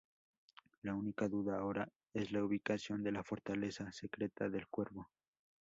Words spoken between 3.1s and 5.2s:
la fortaleza secreta del Cuervo.